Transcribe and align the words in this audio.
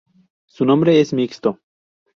Su 0.47 0.65
nombre 0.65 0.99
es 0.99 1.13
mixto. 1.13 1.59